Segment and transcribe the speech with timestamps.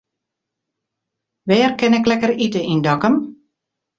[1.47, 3.15] Wêr kin ik lekker ite yn Dokkum?